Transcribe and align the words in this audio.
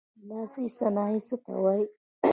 لاسي 0.27 0.63
صنایع 0.77 1.19
څه 1.27 1.35
ته 1.43 1.53
وايي. 1.63 1.85